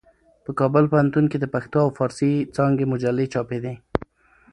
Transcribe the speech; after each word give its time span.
په 0.43 0.51
کابل 0.59 0.83
پوهنتون 0.91 1.25
کې 1.31 1.37
د 1.39 1.45
پښتو 1.53 1.77
او 1.85 1.89
فارسي 1.97 2.31
څانګې 2.55 2.85
مجلې 2.91 3.25
چاپېدې. 3.33 3.73